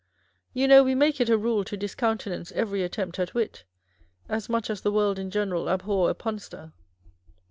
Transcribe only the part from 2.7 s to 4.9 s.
attempt at wit, as much as